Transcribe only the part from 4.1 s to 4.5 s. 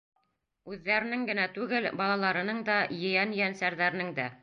дә...